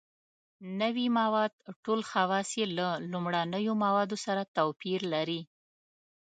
نوي 0.81 1.07
مواد 1.19 1.51
ټول 1.83 1.99
خواص 2.09 2.49
یې 2.59 2.65
له 2.77 2.87
لومړنیو 3.11 3.73
موادو 3.83 4.17
سره 4.25 4.41
توپیر 4.57 4.99
لري. 5.13 5.41